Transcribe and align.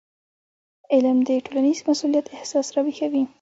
علم 0.93 1.17
د 1.27 1.29
ټولنیز 1.45 1.79
مسؤلیت 1.89 2.25
احساس 2.37 2.67
راویښوي. 2.75 3.23